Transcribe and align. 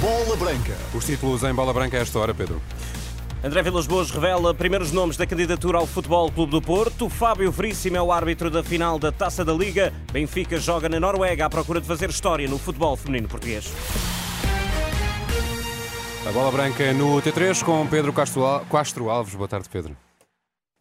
Bola 0.00 0.36
Branca. 0.36 0.76
Os 0.94 1.04
títulos 1.04 1.42
em 1.42 1.52
Bola 1.52 1.72
Branca 1.72 1.96
a 1.96 2.00
esta 2.00 2.18
hora, 2.18 2.32
Pedro. 2.32 2.62
André 3.42 3.62
Vilas 3.62 3.86
Boas 3.86 4.10
revela 4.10 4.52
primeiros 4.52 4.90
nomes 4.90 5.16
da 5.16 5.26
candidatura 5.26 5.78
ao 5.78 5.86
Futebol 5.86 6.30
Clube 6.30 6.52
do 6.52 6.62
Porto. 6.62 7.08
Fábio 7.08 7.50
Veríssimo 7.52 7.96
é 7.96 8.02
o 8.02 8.12
árbitro 8.12 8.50
da 8.50 8.62
final 8.62 8.98
da 8.98 9.12
Taça 9.12 9.44
da 9.44 9.52
Liga. 9.52 9.92
Benfica 10.12 10.58
joga 10.58 10.88
na 10.88 10.98
Noruega 10.98 11.46
à 11.46 11.50
procura 11.50 11.80
de 11.80 11.86
fazer 11.86 12.10
história 12.10 12.48
no 12.48 12.58
futebol 12.58 12.96
feminino 12.96 13.28
português. 13.28 13.72
A 16.28 16.32
Bola 16.32 16.50
Branca 16.50 16.92
no 16.92 17.22
T3 17.22 17.62
com 17.62 17.86
Pedro 17.86 18.12
Castro 18.12 19.08
Alves. 19.08 19.34
Boa 19.34 19.48
tarde, 19.48 19.68
Pedro. 19.68 19.96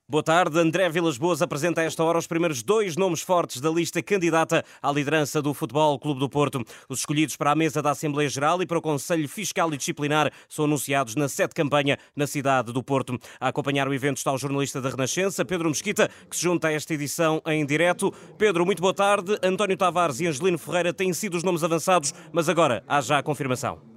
Boa 0.09 0.23
tarde. 0.23 0.57
André 0.57 0.87
Vilas 0.87 1.17
Boas 1.17 1.41
apresenta 1.41 1.81
a 1.81 1.83
esta 1.83 2.01
hora 2.01 2.17
os 2.17 2.25
primeiros 2.25 2.63
dois 2.63 2.95
nomes 2.95 3.19
fortes 3.19 3.59
da 3.59 3.69
lista 3.69 4.01
candidata 4.01 4.63
à 4.81 4.89
liderança 4.89 5.41
do 5.41 5.53
Futebol 5.53 5.99
Clube 5.99 6.21
do 6.21 6.29
Porto. 6.29 6.63
Os 6.87 6.99
escolhidos 6.99 7.35
para 7.35 7.51
a 7.51 7.55
mesa 7.55 7.81
da 7.81 7.91
Assembleia 7.91 8.29
Geral 8.29 8.61
e 8.61 8.65
para 8.65 8.77
o 8.77 8.81
Conselho 8.81 9.27
Fiscal 9.27 9.73
e 9.73 9.75
Disciplinar 9.75 10.31
são 10.47 10.63
anunciados 10.63 11.13
na 11.17 11.27
sede 11.27 11.53
campanha 11.53 11.97
na 12.15 12.25
cidade 12.25 12.71
do 12.71 12.81
Porto. 12.81 13.19
A 13.37 13.49
acompanhar 13.49 13.85
o 13.85 13.93
evento 13.93 14.15
está 14.15 14.31
o 14.31 14.37
jornalista 14.37 14.79
da 14.79 14.89
Renascença, 14.89 15.43
Pedro 15.43 15.67
Mesquita, 15.67 16.09
que 16.29 16.37
se 16.37 16.43
junta 16.43 16.69
a 16.69 16.71
esta 16.71 16.93
edição 16.93 17.41
em 17.45 17.65
direto. 17.65 18.09
Pedro, 18.37 18.65
muito 18.65 18.81
boa 18.81 18.93
tarde. 18.93 19.37
António 19.43 19.75
Tavares 19.75 20.21
e 20.21 20.27
Angelino 20.27 20.57
Ferreira 20.57 20.93
têm 20.93 21.11
sido 21.11 21.35
os 21.35 21.43
nomes 21.43 21.65
avançados, 21.65 22.13
mas 22.31 22.47
agora 22.47 22.81
há 22.87 23.01
já 23.01 23.17
a 23.17 23.23
confirmação. 23.23 23.96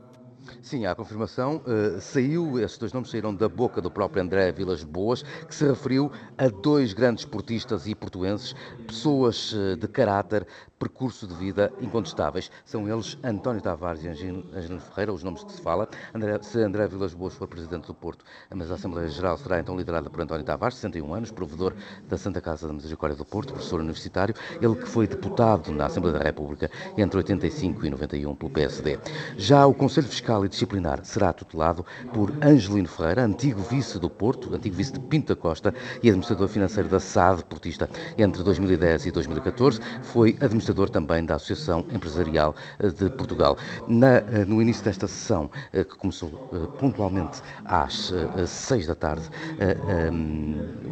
Sim, 0.63 0.87
há 0.87 0.95
confirmação. 0.95 1.63
Uh, 1.67 2.01
saiu, 2.01 2.59
estes 2.59 2.79
dois 2.79 2.93
nomes 2.93 3.11
saíram 3.11 3.35
da 3.35 3.49
boca 3.49 3.81
do 3.81 3.91
próprio 3.91 4.23
André 4.23 4.53
Vilas 4.53 4.83
Boas, 4.83 5.23
que 5.23 5.55
se 5.55 5.67
referiu 5.67 6.11
a 6.39 6.49
dois 6.49 6.93
grandes 6.93 7.25
esportistas 7.25 7.87
e 7.87 7.95
portuenses, 7.95 8.55
pessoas 8.87 9.53
uh, 9.53 9.77
de 9.77 9.89
caráter, 9.89 10.47
percurso 10.81 11.27
de 11.27 11.35
vida 11.35 11.71
incontestáveis. 11.79 12.51
São 12.65 12.89
eles 12.89 13.19
António 13.23 13.61
Tavares 13.61 14.03
e 14.03 14.09
Angelino 14.09 14.81
Ferreira, 14.81 15.13
os 15.13 15.23
nomes 15.23 15.45
que 15.45 15.53
se 15.53 15.61
fala. 15.61 15.87
André, 16.15 16.39
se 16.43 16.59
André 16.63 16.89
Vilas 16.89 17.13
Boas 17.13 17.35
for 17.35 17.47
presidente 17.47 17.87
do 17.87 17.95
Porto, 17.95 18.25
mas 18.55 18.71
a 18.71 18.77
Assembleia 18.77 19.07
Geral 19.09 19.37
será 19.37 19.61
então 19.61 19.77
liderada 19.77 20.09
por 20.09 20.23
António 20.23 20.43
Tavares, 20.43 20.77
61 20.77 21.13
anos, 21.13 21.31
provedor 21.31 21.75
da 22.09 22.17
Santa 22.17 22.41
Casa 22.41 22.67
da 22.67 22.73
Misericórdia 22.73 23.15
do 23.15 23.27
Porto, 23.27 23.53
professor 23.53 23.79
universitário, 23.79 24.35
ele 24.61 24.75
que 24.75 24.89
foi 24.89 25.07
deputado 25.07 25.71
na 25.71 25.85
Assembleia 25.85 26.19
da 26.19 26.25
República 26.25 26.71
entre 26.97 27.19
85 27.19 27.85
e 27.85 27.91
91 27.91 28.35
pelo 28.35 28.51
PSD. 28.51 28.99
Já 29.37 29.67
o 29.67 29.75
Conselho 29.75 30.09
Fiscal 30.09 30.47
e 30.47 30.49
Disciplinar 30.49 31.05
será 31.05 31.31
tutelado 31.35 31.85
por 32.15 32.33
Angelino 32.43 32.89
Ferreira, 32.89 33.23
antigo 33.23 33.61
vice 33.61 33.99
do 33.99 34.09
Porto, 34.09 34.55
antigo 34.55 34.77
vice 34.77 34.93
de 34.95 35.01
Pinto 35.01 35.37
Costa 35.37 35.75
e 36.03 36.09
administrador 36.09 36.49
financeiro 36.49 36.89
da 36.89 36.99
SAD 36.99 37.45
Portista 37.45 37.91
entre 38.17 38.43
2010 38.43 39.07
e 39.07 39.11
2014. 39.11 39.79
Foi 40.03 40.39
administrador 40.41 40.70
administrador 40.71 40.89
também 40.89 41.25
da 41.25 41.35
Associação 41.35 41.85
Empresarial 41.93 42.55
eh, 42.79 42.89
de 42.89 43.11
Portugal. 43.11 43.59
Na, 43.87 44.17
eh, 44.17 44.45
no 44.47 44.63
início 44.63 44.85
desta 44.85 45.07
sessão, 45.07 45.51
eh, 45.73 45.85
que 45.85 45.97
começou 45.97 46.31
pontualmente 46.79 47.43
às 47.65 48.13
seis 48.47 48.87
da 48.87 48.95
tarde, 48.95 49.29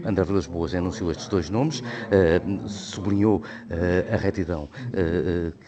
André 0.05 0.25
Vilas 0.25 0.47
Boas 0.47 0.75
anunciou 0.75 1.11
estes 1.11 1.29
dois 1.29 1.51
nomes, 1.51 1.83
sublinhou 2.67 3.43
a 4.13 4.17
retidão 4.17 4.69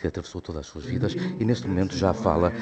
que 0.01 0.07
atravessou 0.07 0.41
todas 0.41 0.61
as 0.61 0.67
suas 0.67 0.85
vidas 0.85 1.15
e 1.39 1.45
neste 1.45 1.69
momento 1.69 1.97
já 1.97 2.13
fala 2.13 2.53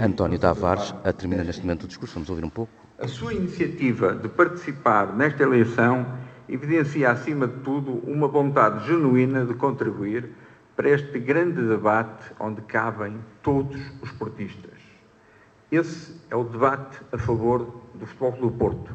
António 0.00 0.38
Tavares, 0.38 0.94
termina 1.16 1.44
neste 1.44 1.62
momento 1.62 1.84
o 1.84 1.88
discurso. 1.88 2.14
Vamos 2.14 2.30
ouvir 2.30 2.44
um 2.44 2.50
pouco. 2.50 2.72
A 2.98 3.08
sua 3.08 3.34
iniciativa 3.34 4.14
de 4.14 4.28
participar 4.28 5.14
nesta 5.14 5.42
eleição 5.42 6.06
evidencia, 6.48 7.10
acima 7.10 7.46
de 7.46 7.58
tudo, 7.60 8.02
uma 8.06 8.28
vontade 8.28 8.86
genuína 8.86 9.44
de 9.44 9.54
contribuir 9.54 10.30
para 10.76 10.90
este 10.90 11.18
grande 11.18 11.62
debate 11.62 12.32
onde 12.40 12.62
cabem 12.62 13.18
todos 13.42 13.80
os 14.00 14.10
portistas. 14.12 14.78
Esse 15.70 16.14
é 16.30 16.36
o 16.36 16.44
debate 16.44 17.00
a 17.12 17.18
favor 17.18 17.82
do 17.94 18.06
Futebol 18.06 18.32
do 18.32 18.50
Porto. 18.50 18.92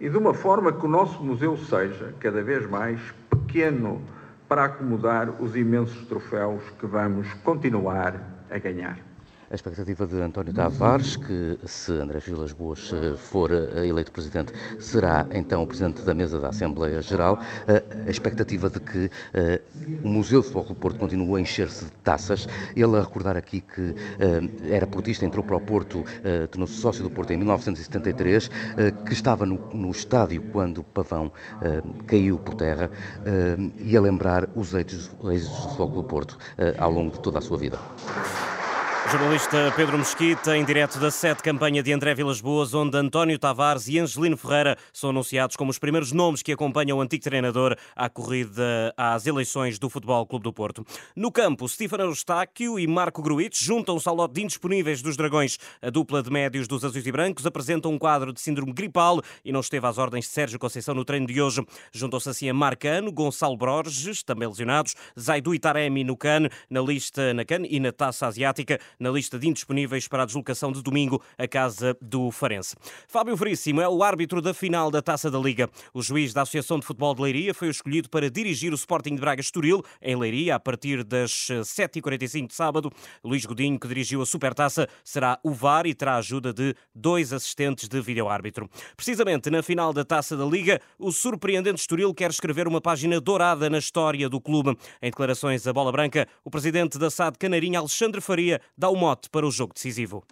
E 0.00 0.08
de 0.08 0.16
uma 0.16 0.34
forma 0.34 0.72
que 0.72 0.84
o 0.84 0.88
nosso 0.88 1.22
museu 1.22 1.56
seja 1.56 2.14
cada 2.20 2.42
vez 2.42 2.68
mais 2.68 3.00
pequeno 3.30 4.02
para 4.48 4.64
acomodar 4.64 5.30
os 5.42 5.56
imensos 5.56 6.06
troféus 6.06 6.62
que 6.78 6.86
vamos 6.86 7.32
continuar 7.42 8.20
a 8.50 8.58
ganhar. 8.58 9.13
A 9.54 9.56
expectativa 9.56 10.04
de 10.04 10.20
António 10.20 10.52
Tavares, 10.52 11.14
que 11.14 11.56
se 11.64 11.92
André 11.92 12.18
Vilas 12.18 12.50
Boas 12.50 12.92
eh, 12.92 13.16
for 13.16 13.52
eh, 13.52 13.86
eleito 13.86 14.10
presidente, 14.10 14.52
será 14.80 15.28
então 15.30 15.62
o 15.62 15.66
presidente 15.68 16.02
da 16.02 16.12
mesa 16.12 16.40
da 16.40 16.48
Assembleia 16.48 17.00
Geral. 17.00 17.38
Eh, 17.68 17.80
a 18.04 18.10
expectativa 18.10 18.68
de 18.68 18.80
que 18.80 19.08
o 20.02 20.08
Museu 20.08 20.40
de 20.40 20.48
Futebol 20.48 20.64
do 20.64 20.74
Porto 20.74 20.98
continue 20.98 21.38
a 21.38 21.40
encher-se 21.40 21.84
de 21.84 21.92
taças. 22.02 22.48
Ele 22.74 22.96
a 22.96 23.02
recordar 23.02 23.36
aqui 23.36 23.60
que 23.60 23.94
era 24.68 24.88
portista, 24.88 25.24
entrou 25.24 25.44
para 25.44 25.54
o 25.54 25.60
Porto, 25.60 26.04
tornou-se 26.50 26.74
sócio 26.74 27.04
do 27.04 27.10
Porto 27.10 27.32
em 27.32 27.36
1973, 27.36 28.50
que 29.06 29.12
estava 29.12 29.46
no, 29.46 29.58
no 29.72 29.90
estádio 29.92 30.42
quando 30.52 30.78
o 30.78 30.84
pavão 30.84 31.30
caiu 32.06 32.38
por 32.38 32.54
terra, 32.54 32.90
e 33.78 33.96
a 33.96 34.00
lembrar 34.00 34.48
os 34.56 34.74
êxitos 34.74 35.08
do 35.08 35.56
Futebol 35.62 35.88
do 35.90 36.04
Porto 36.04 36.38
ao 36.78 36.90
longo 36.90 37.12
de 37.12 37.20
toda 37.20 37.38
a 37.38 37.42
sua 37.42 37.58
vida. 37.58 37.78
Jornalista 39.10 39.72
Pedro 39.76 39.98
Mesquita, 39.98 40.56
em 40.56 40.64
direto 40.64 40.98
da 40.98 41.10
sete 41.10 41.42
campanha 41.42 41.82
de 41.82 41.92
André 41.92 42.14
Vilas 42.14 42.40
Boas, 42.40 42.74
onde 42.74 42.96
António 42.96 43.38
Tavares 43.38 43.86
e 43.86 43.98
Angelino 43.98 44.36
Ferreira 44.36 44.76
são 44.92 45.10
anunciados 45.10 45.56
como 45.56 45.70
os 45.70 45.78
primeiros 45.78 46.10
nomes 46.10 46.42
que 46.42 46.50
acompanham 46.50 46.98
o 46.98 47.00
antigo 47.00 47.22
treinador 47.22 47.76
à 47.94 48.08
corrida 48.08 48.92
às 48.96 49.26
eleições 49.26 49.78
do 49.78 49.88
Futebol 49.88 50.26
Clube 50.26 50.42
do 50.42 50.52
Porto. 50.52 50.84
No 51.14 51.30
campo, 51.30 51.68
Stefano 51.68 52.04
Eustáquio 52.04 52.78
e 52.78 52.86
Marco 52.86 53.22
Gruitch 53.22 53.62
juntam-se 53.62 54.08
ao 54.08 54.14
lote 54.16 54.34
de 54.34 54.42
indisponíveis 54.42 55.00
dos 55.00 55.16
Dragões. 55.16 55.58
A 55.80 55.90
dupla 55.90 56.22
de 56.22 56.30
médios 56.30 56.66
dos 56.66 56.84
Azuis 56.84 57.06
e 57.06 57.12
Brancos 57.12 57.46
apresenta 57.46 57.88
um 57.88 57.98
quadro 57.98 58.32
de 58.32 58.40
síndrome 58.40 58.72
gripal 58.72 59.20
e 59.44 59.52
não 59.52 59.60
esteve 59.60 59.86
às 59.86 59.98
ordens 59.98 60.24
de 60.24 60.30
Sérgio 60.32 60.58
Conceição 60.58 60.94
no 60.94 61.04
treino 61.04 61.26
de 61.26 61.40
hoje. 61.40 61.64
Juntam-se 61.92 62.30
assim 62.30 62.48
a 62.48 62.54
Marcano, 62.54 63.12
Gonçalo 63.12 63.56
Borges, 63.56 64.22
também 64.22 64.48
lesionados, 64.48 64.94
Zaidu 65.18 65.54
e 65.54 65.58
Taremi 65.58 66.02
no 66.02 66.16
CAN, 66.16 66.48
na 66.68 66.80
lista 66.80 67.32
na 67.34 67.44
CAN 67.44 67.62
e 67.68 67.78
na 67.78 67.92
Taça 67.92 68.26
Asiática 68.26 68.80
na 69.04 69.10
lista 69.10 69.38
de 69.38 69.46
indisponíveis 69.46 70.08
para 70.08 70.22
a 70.22 70.26
deslocação 70.26 70.72
de 70.72 70.82
domingo 70.82 71.22
à 71.36 71.46
casa 71.46 71.94
do 72.00 72.30
Farense. 72.30 72.74
Fábio 73.06 73.36
Veríssimo 73.36 73.82
é 73.82 73.88
o 73.88 74.02
árbitro 74.02 74.40
da 74.40 74.54
final 74.54 74.90
da 74.90 75.02
Taça 75.02 75.30
da 75.30 75.38
Liga. 75.38 75.68
O 75.92 76.00
juiz 76.00 76.32
da 76.32 76.40
Associação 76.40 76.78
de 76.78 76.86
Futebol 76.86 77.14
de 77.14 77.20
Leiria 77.20 77.52
foi 77.52 77.68
escolhido 77.68 78.08
para 78.08 78.30
dirigir 78.30 78.72
o 78.72 78.74
Sporting 78.74 79.14
de 79.14 79.20
Braga 79.20 79.42
Estoril, 79.42 79.82
em 80.00 80.16
Leiria, 80.16 80.54
a 80.54 80.58
partir 80.60 81.04
das 81.04 81.30
7h45 81.30 82.46
de 82.46 82.54
sábado. 82.54 82.90
Luís 83.22 83.44
Godinho, 83.44 83.78
que 83.78 83.86
dirigiu 83.86 84.22
a 84.22 84.26
Supertaça, 84.26 84.88
será 85.04 85.38
o 85.42 85.52
VAR 85.52 85.86
e 85.86 85.94
terá 85.94 86.14
a 86.14 86.16
ajuda 86.16 86.50
de 86.50 86.74
dois 86.94 87.30
assistentes 87.30 87.86
de 87.86 88.00
vídeo-árbitro. 88.00 88.70
Precisamente 88.96 89.50
na 89.50 89.62
final 89.62 89.92
da 89.92 90.02
Taça 90.02 90.34
da 90.34 90.46
Liga, 90.46 90.80
o 90.98 91.12
surpreendente 91.12 91.78
Estoril 91.78 92.14
quer 92.14 92.30
escrever 92.30 92.66
uma 92.66 92.80
página 92.80 93.20
dourada 93.20 93.68
na 93.68 93.76
história 93.76 94.30
do 94.30 94.40
clube. 94.40 94.74
Em 95.02 95.10
declarações 95.10 95.66
à 95.66 95.74
Bola 95.74 95.92
Branca, 95.92 96.26
o 96.42 96.50
presidente 96.50 96.98
da 96.98 97.10
SAD 97.10 97.36
Canarinha, 97.38 97.80
Alexandre 97.80 98.22
Faria, 98.22 98.62
dá 98.84 98.90
o 98.90 98.96
mote 98.96 99.30
para 99.30 99.46
o 99.46 99.50
jogo 99.50 99.72
decisivo? 99.72 100.22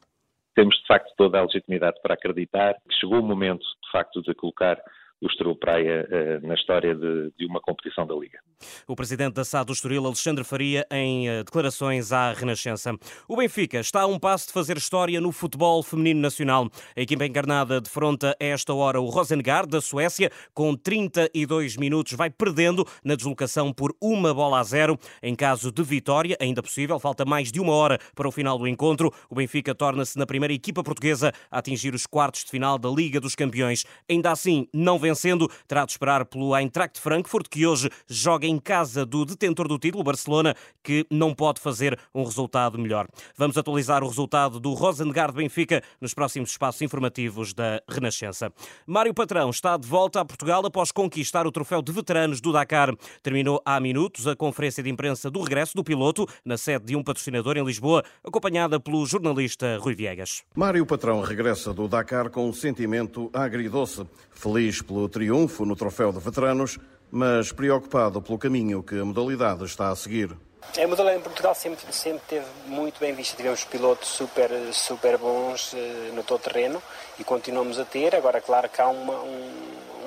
Temos, 0.54 0.76
de 0.76 0.86
facto, 0.86 1.10
toda 1.16 1.38
a 1.38 1.42
legitimidade 1.42 1.98
para 2.02 2.12
acreditar 2.12 2.74
que 2.86 2.94
chegou 3.00 3.20
o 3.20 3.22
momento, 3.22 3.62
de 3.62 3.90
facto, 3.90 4.20
de 4.20 4.34
colocar 4.34 4.78
o 5.22 5.26
Estoril 5.28 5.54
Praia 5.54 6.06
uh, 6.10 6.46
na 6.46 6.54
história 6.54 6.94
de, 6.94 7.32
de, 7.38 7.46
uma 7.46 7.60
competição 7.60 8.04
da 8.04 8.14
Liga. 8.14 8.40
O 8.88 8.96
presidente 8.96 9.34
da 9.34 9.44
SAD 9.44 9.66
do 9.66 9.72
Estoril, 9.72 10.04
Alexandre 10.04 10.42
Faria, 10.42 10.84
em 10.90 11.30
uh, 11.30 11.44
declarações 11.44 12.10
à 12.10 12.32
Renascença. 12.32 12.92
O 13.28 13.36
Benfica 13.36 13.78
está 13.78 14.02
a 14.02 14.06
um 14.06 14.18
passo 14.18 14.48
de 14.48 14.52
fazer 14.52 14.76
história 14.76 15.20
no 15.20 15.30
futebol 15.30 15.80
feminino 15.82 16.20
nacional. 16.20 16.68
A 16.96 17.00
equipa 17.00 17.24
encarnada 17.24 17.80
defronta 17.80 18.36
a 18.40 18.44
esta 18.44 18.74
hora 18.74 19.00
o 19.00 19.06
Rosengard, 19.06 19.70
da 19.70 19.80
Suécia, 19.80 20.28
com 20.52 20.74
32 20.74 21.76
minutos, 21.76 22.14
vai 22.14 22.28
perdendo 22.28 22.84
na 23.04 23.14
deslocação 23.14 23.72
por 23.72 23.94
uma 24.00 24.34
bola 24.34 24.58
a 24.58 24.64
zero. 24.64 24.98
Em 25.22 25.36
caso 25.36 25.70
de 25.70 25.82
vitória, 25.84 26.36
ainda 26.40 26.62
possível, 26.62 26.98
falta 26.98 27.24
mais 27.24 27.52
de 27.52 27.60
uma 27.60 27.72
hora 27.72 27.98
para 28.16 28.26
o 28.26 28.32
final 28.32 28.58
do 28.58 28.66
encontro. 28.66 29.12
O 29.30 29.36
Benfica 29.36 29.72
torna-se 29.72 30.18
na 30.18 30.26
primeira 30.26 30.52
equipa 30.52 30.82
portuguesa 30.82 31.32
a 31.48 31.58
atingir 31.58 31.94
os 31.94 32.08
quartos 32.08 32.42
de 32.42 32.50
final 32.50 32.76
da 32.76 32.88
Liga 32.88 33.20
dos 33.20 33.36
Campeões. 33.36 33.84
Ainda 34.10 34.32
assim, 34.32 34.66
não 34.74 34.98
vence 34.98 35.11
vencendo, 35.12 35.50
terá 35.68 35.84
de 35.84 35.92
esperar 35.92 36.24
pelo 36.24 36.56
Eintracht 36.56 36.98
Frankfurt, 36.98 37.46
que 37.48 37.66
hoje 37.66 37.90
joga 38.08 38.46
em 38.46 38.58
casa 38.58 39.04
do 39.04 39.24
detentor 39.24 39.68
do 39.68 39.78
título, 39.78 40.02
Barcelona, 40.02 40.54
que 40.82 41.06
não 41.10 41.34
pode 41.34 41.60
fazer 41.60 41.98
um 42.14 42.24
resultado 42.24 42.78
melhor. 42.78 43.06
Vamos 43.36 43.58
atualizar 43.58 44.02
o 44.02 44.08
resultado 44.08 44.58
do 44.58 44.72
Rosengard 44.72 45.34
Benfica 45.34 45.82
nos 46.00 46.14
próximos 46.14 46.50
espaços 46.50 46.80
informativos 46.82 47.52
da 47.52 47.82
Renascença. 47.88 48.50
Mário 48.86 49.12
Patrão 49.12 49.50
está 49.50 49.76
de 49.76 49.86
volta 49.86 50.20
a 50.20 50.24
Portugal 50.24 50.64
após 50.64 50.90
conquistar 50.90 51.46
o 51.46 51.52
troféu 51.52 51.82
de 51.82 51.92
veteranos 51.92 52.40
do 52.40 52.52
Dakar. 52.52 52.94
Terminou 53.22 53.60
há 53.64 53.78
minutos 53.78 54.26
a 54.26 54.34
conferência 54.34 54.82
de 54.82 54.88
imprensa 54.88 55.30
do 55.30 55.42
regresso 55.42 55.76
do 55.76 55.84
piloto 55.84 56.26
na 56.44 56.56
sede 56.56 56.86
de 56.86 56.96
um 56.96 57.02
patrocinador 57.02 57.56
em 57.56 57.64
Lisboa, 57.64 58.02
acompanhada 58.24 58.80
pelo 58.80 59.04
jornalista 59.04 59.78
Rui 59.78 59.94
Viegas. 59.94 60.42
Mário 60.54 60.86
Patrão 60.86 61.20
regressa 61.20 61.74
do 61.74 61.86
Dakar 61.86 62.30
com 62.30 62.48
um 62.48 62.52
sentimento 62.52 63.30
agridoce, 63.32 64.06
feliz 64.30 64.80
pelo 64.80 65.01
pelo 65.02 65.08
triunfo 65.08 65.64
no 65.64 65.74
Troféu 65.74 66.12
de 66.12 66.20
Veteranos, 66.20 66.78
mas 67.10 67.50
preocupado 67.50 68.22
pelo 68.22 68.38
caminho 68.38 68.82
que 68.82 69.00
a 69.00 69.04
modalidade 69.04 69.64
está 69.64 69.90
a 69.90 69.96
seguir. 69.96 70.30
A 70.78 70.86
modalidade 70.86 71.18
em 71.18 71.22
Portugal 71.22 71.54
sempre, 71.54 71.92
sempre 71.92 72.22
teve 72.28 72.46
muito 72.66 73.00
bem 73.00 73.12
vista. 73.12 73.36
Tivemos 73.36 73.64
pilotos 73.64 74.08
super, 74.08 74.50
super 74.72 75.18
bons 75.18 75.72
uh, 75.72 75.76
no 76.14 76.22
todo 76.22 76.40
terreno 76.40 76.80
e 77.18 77.24
continuamos 77.24 77.80
a 77.80 77.84
ter. 77.84 78.14
Agora, 78.14 78.40
claro 78.40 78.68
que 78.68 78.80
há 78.80 78.86
uma, 78.86 79.14
um, 79.14 79.50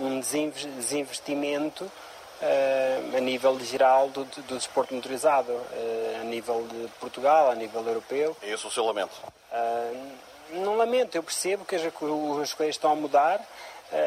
um 0.01 0.19
desinvestimento 0.19 1.83
uh, 1.83 3.17
a 3.17 3.19
nível 3.19 3.59
geral 3.59 4.07
do, 4.09 4.23
do 4.23 4.55
desporto 4.55 4.93
motorizado, 4.93 5.51
uh, 5.51 6.21
a 6.21 6.23
nível 6.23 6.65
de 6.71 6.87
Portugal, 7.01 7.51
a 7.51 7.55
nível 7.55 7.85
europeu. 7.85 8.37
É 8.41 8.53
esse 8.53 8.65
o 8.65 8.71
seu 8.71 8.85
lamento? 8.85 9.13
não 10.53 10.75
lamento, 10.75 11.15
eu 11.15 11.23
percebo 11.23 11.65
que 11.65 11.75
as, 11.75 11.81
as 11.81 12.53
coisas 12.53 12.75
estão 12.75 12.91
a 12.91 12.95
mudar. 12.95 13.41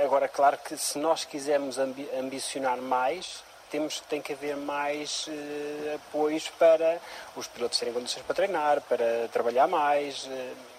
Agora, 0.04 0.28
claro 0.28 0.58
que 0.58 0.76
se 0.76 0.98
nós 0.98 1.24
quisermos 1.24 1.78
ambi 1.78 2.08
ambicionar 2.18 2.78
mais, 2.80 3.42
temos, 3.70 4.00
tem 4.00 4.20
que 4.20 4.32
haver 4.32 4.56
mais 4.56 5.26
uh, 5.28 5.94
apoios 5.94 6.48
para 6.58 6.98
os 7.36 7.46
pilotos 7.46 7.78
terem 7.78 7.94
condições 7.94 8.22
para 8.22 8.34
treinar, 8.34 8.80
para 8.82 9.28
trabalhar 9.32 9.66
mais. 9.66 10.24
Uh, 10.24 10.78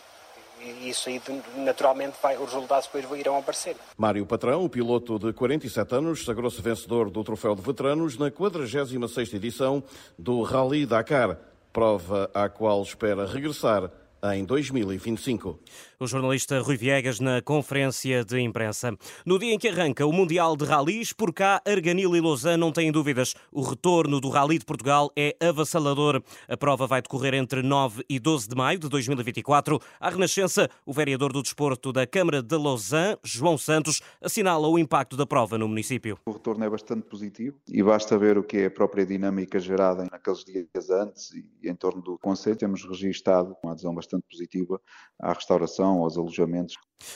e 0.61 0.89
isso 0.89 1.07
aí 1.07 1.21
naturalmente 1.55 2.17
vai, 2.21 2.35
os 2.35 2.51
resultados 2.51 2.89
depois 2.91 3.19
irão 3.19 3.37
aparecer. 3.37 3.77
Mário 3.97 4.25
Patrão, 4.25 4.67
piloto 4.67 5.17
de 5.17 5.31
47 5.31 5.95
anos, 5.95 6.25
sagrou-se 6.25 6.61
vencedor 6.61 7.09
do 7.09 7.23
Troféu 7.23 7.55
de 7.55 7.61
Veteranos 7.61 8.17
na 8.17 8.29
46ª 8.29 9.35
edição 9.35 9.81
do 10.17 10.41
Rally 10.41 10.85
Dakar, 10.85 11.37
prova 11.71 12.29
à 12.33 12.49
qual 12.49 12.81
espera 12.83 13.25
regressar 13.25 13.89
em 14.23 14.43
2025. 14.43 15.59
O 15.99 16.07
jornalista 16.07 16.59
Rui 16.61 16.77
Viegas 16.77 17.19
na 17.19 17.41
conferência 17.41 18.23
de 18.23 18.39
imprensa. 18.39 18.97
No 19.25 19.37
dia 19.37 19.53
em 19.53 19.59
que 19.59 19.67
arranca 19.67 20.05
o 20.05 20.13
Mundial 20.13 20.55
de 20.55 20.65
Rallys, 20.65 21.11
por 21.11 21.33
cá, 21.33 21.61
Arganil 21.65 22.15
e 22.15 22.21
Lausanne 22.21 22.57
não 22.57 22.71
têm 22.71 22.91
dúvidas. 22.91 23.33
O 23.51 23.61
retorno 23.61 24.21
do 24.21 24.29
Rally 24.29 24.59
de 24.59 24.65
Portugal 24.65 25.11
é 25.15 25.35
avassalador. 25.41 26.21
A 26.47 26.57
prova 26.57 26.87
vai 26.87 27.01
decorrer 27.01 27.33
entre 27.33 27.61
9 27.61 28.03
e 28.09 28.19
12 28.19 28.47
de 28.47 28.55
maio 28.55 28.79
de 28.79 28.89
2024. 28.89 29.79
À 29.99 30.09
Renascença, 30.09 30.69
o 30.85 30.93
vereador 30.93 31.33
do 31.33 31.41
desporto 31.41 31.91
da 31.91 32.07
Câmara 32.07 32.41
de 32.41 32.55
Lausanne, 32.55 33.17
João 33.23 33.57
Santos, 33.57 34.01
assinala 34.21 34.67
o 34.67 34.79
impacto 34.79 35.17
da 35.17 35.25
prova 35.25 35.57
no 35.57 35.67
município. 35.67 36.17
O 36.25 36.31
retorno 36.31 36.63
é 36.63 36.69
bastante 36.69 37.03
positivo 37.03 37.57
e 37.67 37.83
basta 37.83 38.17
ver 38.17 38.37
o 38.37 38.43
que 38.43 38.57
é 38.57 38.65
a 38.65 38.71
própria 38.71 39.05
dinâmica 39.05 39.59
gerada 39.59 40.07
naqueles 40.11 40.43
dias 40.43 40.89
antes 40.89 41.31
e 41.33 41.69
em 41.69 41.75
torno 41.75 42.01
do 42.01 42.17
Conselho. 42.17 42.55
Temos 42.55 42.83
registado 42.83 43.55
uma 43.63 43.73
adesão 43.73 43.93
bastante 43.93 44.08
bastante 44.09 44.25
positiva 44.29 44.81
à 45.19 45.33
restauração, 45.33 46.01
aos 46.01 46.17
alojamentos. 46.17 46.75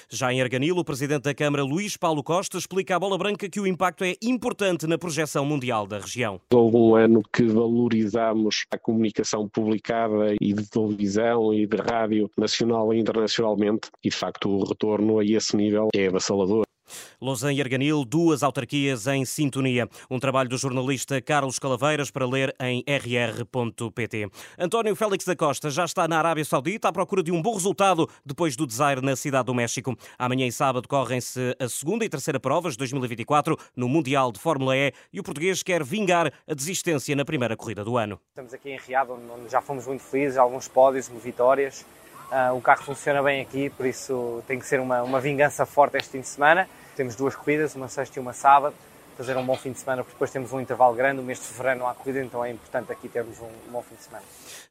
Já 0.10 0.32
em 0.32 0.42
Arganil, 0.42 0.78
o 0.78 0.86
Presidente 0.86 1.24
da 1.24 1.34
Câmara, 1.34 1.64
Luís 1.64 1.98
Paulo 1.98 2.24
Costa, 2.24 2.58
explica 2.58 2.96
à 2.96 3.00
Bola 3.00 3.18
Branca 3.18 3.50
que 3.50 3.60
o 3.60 3.68
impacto 3.68 4.04
é 4.04 4.16
importante 4.22 4.88
na 4.88 4.98
projeção 4.98 5.46
mundial 5.46 5.86
da 5.86 6.00
região. 6.00 6.40
Houve 6.54 6.78
um 6.78 6.96
ano 6.96 7.22
que 7.34 7.44
valorizamos 7.44 8.66
a 8.72 8.78
comunicação 8.78 9.50
publicada 9.50 10.36
e 10.40 10.54
de 10.54 10.70
televisão 10.70 11.54
e 11.54 11.68
de 11.68 11.78
rádio 11.78 12.30
nacional 12.38 12.94
e 12.94 13.00
internacionalmente 13.00 13.90
e, 14.04 14.10
de 14.10 14.16
facto, 14.16 14.50
o 14.50 14.64
retorno 14.64 15.20
a 15.20 15.26
esse 15.26 15.56
nível 15.58 15.90
é 15.94 16.08
avassalador. 16.08 16.64
Lausanne 17.22 17.58
e 17.58 17.62
Arganil, 17.62 18.06
duas 18.06 18.44
autarquias 18.44 19.08
em 19.08 19.26
sintonia. 19.26 19.88
Um 20.10 20.20
trabalho 20.20 20.50
do 20.50 20.58
jornalista 20.58 21.22
Carlos 21.22 21.58
Calaveiras 21.58 22.12
para 22.12 22.28
ler 22.28 22.54
em 22.60 22.84
rr.pt. 22.88 24.30
António 24.58 24.96
Félix 24.96 25.26
da 25.26 25.36
Costa 25.36 25.70
já 25.70 25.86
está 25.86 26.08
na 26.08 26.18
Arábia 26.18 26.46
Saudita 26.46 26.90
à 26.90 26.92
procura 26.92 27.24
de 27.24 27.32
um 27.32 27.42
bom 27.42 27.54
resultado 27.54 28.08
depois 28.26 28.56
do 28.56 28.68
desaire 28.68 29.02
na 29.02 29.16
cidade 29.16 29.46
do 29.46 29.54
México. 29.54 29.96
Amanhã 30.18 30.46
e 30.46 30.52
sábado 30.52 30.88
correm-se 30.88 31.56
a 31.60 31.68
segunda 31.68 32.06
e 32.06 32.10
terceira 32.10 32.40
provas 32.40 32.74
de 32.74 32.80
2024 32.80 33.58
no 33.76 33.88
Mundial 33.88 34.32
de 34.32 34.40
Fórmula 34.40 34.76
E 34.76 34.94
e 35.12 35.20
o 35.20 35.24
português 35.24 35.64
quer 35.64 35.84
vingar 35.84 36.32
a 36.48 36.54
desistência 36.54 37.16
na 37.16 37.26
primeira 37.26 37.56
corrida 37.58 37.84
do 37.84 37.98
ano. 37.98 38.20
Estamos 38.30 38.54
aqui 38.54 38.70
em 38.70 38.78
Riad, 38.78 39.10
onde 39.10 39.52
já 39.52 39.62
fomos 39.62 39.88
muito 39.88 40.04
felizes, 40.04 40.38
alguns 40.38 40.68
pódios, 40.68 41.08
vitórias. 41.08 41.86
Uh, 42.32 42.56
o 42.56 42.62
carro 42.62 42.84
funciona 42.84 43.22
bem 43.22 43.42
aqui, 43.42 43.70
por 43.70 43.86
isso 43.86 44.44
tem 44.48 44.58
que 44.58 44.66
ser 44.66 44.80
uma, 44.80 45.04
uma 45.04 45.20
vingança 45.20 45.66
forte 45.66 45.98
este 45.98 46.12
fim 46.12 46.22
de 46.22 46.28
semana. 46.28 46.68
Temos 46.96 47.16
duas 47.16 47.36
corridas, 47.36 47.76
uma 47.76 47.88
sexta 47.88 48.20
e 48.20 48.22
uma 48.22 48.34
sábado 48.34 48.76
fazer 49.16 49.38
um 49.38 49.46
bom 49.46 49.56
fim 49.56 49.72
de 49.72 49.80
semana, 49.80 50.04
porque 50.04 50.16
depois 50.16 50.32
temos 50.32 50.52
um 50.52 50.60
intervalo 50.60 50.96
grande, 50.96 51.22
o 51.22 51.24
mês 51.24 51.40
de 51.40 51.46
fevereiro 51.46 51.80
não 51.80 51.88
há 51.88 51.94
corrida, 51.94 52.24
então 52.24 52.44
é 52.44 52.52
importante 52.52 52.92
aqui 52.92 53.08
termos 53.08 53.40
um 53.40 53.72
bom 53.72 53.82
fim 53.82 53.96
de 53.96 54.04
semana. 54.04 54.24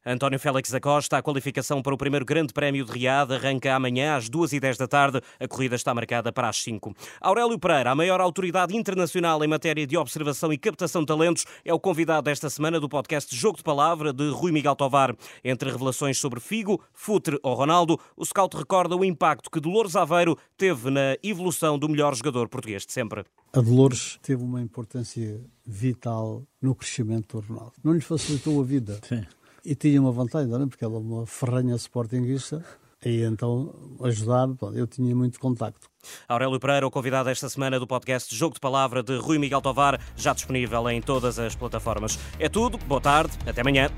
António 0.04 0.38
Félix 0.38 0.70
da 0.70 0.80
Costa, 0.80 1.16
a 1.16 1.22
qualificação 1.22 1.80
para 1.80 1.94
o 1.94 1.96
primeiro 1.96 2.24
Grande 2.24 2.52
Prémio 2.52 2.84
de 2.84 2.90
Riad 2.90 3.32
arranca 3.32 3.72
amanhã 3.72 4.16
às 4.16 4.28
2h10 4.28 4.76
da 4.76 4.88
tarde. 4.88 5.20
A 5.38 5.46
corrida 5.46 5.76
está 5.76 5.94
marcada 5.94 6.32
para 6.32 6.48
as 6.48 6.56
5. 6.60 6.92
Aurélio 7.20 7.58
Pereira, 7.58 7.92
a 7.92 7.94
maior 7.94 8.20
autoridade 8.20 8.76
internacional 8.76 9.44
em 9.44 9.46
matéria 9.46 9.86
de 9.86 9.96
observação 9.96 10.52
e 10.52 10.58
captação 10.58 11.02
de 11.02 11.06
talentos, 11.06 11.46
é 11.64 11.72
o 11.72 11.78
convidado 11.78 12.22
desta 12.22 12.50
semana 12.50 12.80
do 12.80 12.88
podcast 12.88 13.34
Jogo 13.34 13.58
de 13.58 13.62
Palavra 13.62 14.12
de 14.12 14.28
Rui 14.30 14.50
Miguel 14.50 14.74
Tovar. 14.74 15.14
Entre 15.44 15.70
revelações 15.70 16.18
sobre 16.18 16.40
Figo, 16.40 16.82
Futre 16.92 17.38
ou 17.42 17.54
Ronaldo, 17.54 17.98
o 18.16 18.24
scout 18.24 18.56
recorda 18.56 18.96
o 18.96 19.04
impacto 19.04 19.50
que 19.50 19.60
Dolores 19.60 19.94
Aveiro 19.94 20.36
teve 20.56 20.90
na 20.90 21.16
evolução 21.22 21.78
do 21.78 21.88
melhor 21.88 22.14
jogador 22.14 22.48
português 22.48 22.84
de 22.84 22.92
sempre. 22.92 23.24
A 23.54 23.60
Dolores 23.60 24.18
teve 24.22 24.42
uma 24.42 24.62
importância 24.62 25.38
vital 25.66 26.42
no 26.60 26.74
crescimento 26.74 27.38
do 27.38 27.46
Ronaldo. 27.46 27.72
Não 27.84 27.92
lhe 27.92 28.00
facilitou 28.00 28.58
a 28.58 28.64
vida. 28.64 28.98
Sim. 29.06 29.26
E 29.62 29.74
tinha 29.74 30.00
uma 30.00 30.10
vantagem, 30.10 30.48
não 30.48 30.62
é? 30.62 30.66
porque 30.66 30.82
ela 30.82 30.94
é 30.94 30.98
uma 30.98 31.26
ferranha 31.26 31.74
sportinguista. 31.76 32.64
E 33.04 33.22
então, 33.22 33.74
ajudar, 34.04 34.48
eu 34.74 34.86
tinha 34.86 35.14
muito 35.14 35.38
contacto. 35.38 35.90
Aurélio 36.28 36.58
Pereira, 36.58 36.86
o 36.86 36.90
convidado 36.90 37.28
esta 37.28 37.48
semana 37.48 37.78
do 37.78 37.86
podcast 37.86 38.34
Jogo 38.34 38.54
de 38.54 38.60
Palavra 38.60 39.02
de 39.02 39.16
Rui 39.18 39.38
Miguel 39.38 39.60
Tovar, 39.60 40.00
já 40.16 40.32
disponível 40.32 40.88
em 40.88 41.02
todas 41.02 41.38
as 41.38 41.54
plataformas. 41.54 42.18
É 42.38 42.48
tudo, 42.48 42.78
boa 42.78 43.00
tarde, 43.00 43.36
até 43.46 43.60
amanhã. 43.60 43.90